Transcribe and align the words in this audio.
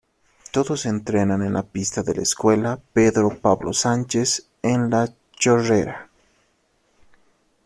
Todos 0.51 0.87
entrenan 0.87 1.43
en 1.43 1.53
la 1.53 1.61
pista 1.61 2.01
de 2.01 2.15
la 2.15 2.23
Escuela 2.23 2.79
Pedro 2.91 3.37
Pablo 3.39 3.71
Sánchez, 3.71 4.49
en 4.63 4.89
La 4.89 5.13
Chorrera. 5.33 6.09